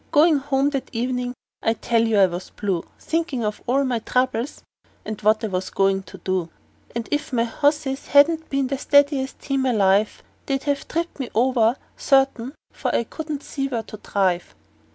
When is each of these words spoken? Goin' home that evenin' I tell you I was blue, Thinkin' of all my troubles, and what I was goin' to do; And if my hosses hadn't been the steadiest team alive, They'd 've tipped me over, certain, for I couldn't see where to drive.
Goin' 0.11 0.39
home 0.39 0.71
that 0.71 0.89
evenin' 0.93 1.35
I 1.61 1.73
tell 1.75 2.01
you 2.07 2.17
I 2.17 2.25
was 2.25 2.49
blue, 2.49 2.83
Thinkin' 2.97 3.43
of 3.43 3.61
all 3.67 3.83
my 3.83 3.99
troubles, 3.99 4.63
and 5.05 5.21
what 5.21 5.43
I 5.43 5.47
was 5.47 5.69
goin' 5.69 6.01
to 6.01 6.17
do; 6.17 6.49
And 6.95 7.07
if 7.11 7.31
my 7.31 7.43
hosses 7.43 8.07
hadn't 8.07 8.49
been 8.49 8.65
the 8.65 8.79
steadiest 8.79 9.37
team 9.39 9.63
alive, 9.63 10.23
They'd 10.47 10.63
've 10.63 10.87
tipped 10.87 11.19
me 11.19 11.29
over, 11.35 11.75
certain, 11.97 12.55
for 12.73 12.89
I 12.95 13.03
couldn't 13.03 13.43
see 13.43 13.67
where 13.67 13.83
to 13.83 13.97
drive. 13.97 14.55